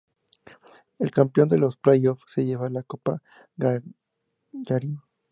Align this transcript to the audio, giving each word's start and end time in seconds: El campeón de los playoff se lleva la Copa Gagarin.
El 0.97 1.11
campeón 1.11 1.47
de 1.49 1.59
los 1.59 1.77
playoff 1.77 2.23
se 2.25 2.43
lleva 2.43 2.71
la 2.71 2.81
Copa 2.81 3.21
Gagarin. 3.55 4.99